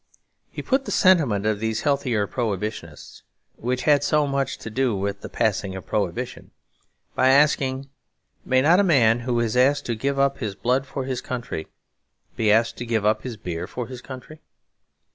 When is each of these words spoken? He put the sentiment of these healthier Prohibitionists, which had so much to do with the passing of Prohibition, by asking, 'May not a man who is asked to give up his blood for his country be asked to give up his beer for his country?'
He 0.49 0.63
put 0.63 0.85
the 0.85 0.91
sentiment 0.91 1.45
of 1.45 1.59
these 1.59 1.81
healthier 1.81 2.25
Prohibitionists, 2.25 3.21
which 3.57 3.83
had 3.83 4.03
so 4.03 4.25
much 4.25 4.57
to 4.57 4.71
do 4.71 4.95
with 4.95 5.21
the 5.21 5.29
passing 5.29 5.75
of 5.75 5.85
Prohibition, 5.85 6.49
by 7.13 7.27
asking, 7.27 7.87
'May 8.43 8.63
not 8.63 8.79
a 8.79 8.83
man 8.83 9.19
who 9.19 9.39
is 9.39 9.55
asked 9.55 9.85
to 9.85 9.95
give 9.95 10.17
up 10.17 10.39
his 10.39 10.55
blood 10.55 10.87
for 10.87 11.03
his 11.03 11.21
country 11.21 11.67
be 12.35 12.51
asked 12.51 12.77
to 12.77 12.85
give 12.87 13.05
up 13.05 13.21
his 13.21 13.37
beer 13.37 13.67
for 13.67 13.85
his 13.85 14.01
country?' 14.01 14.41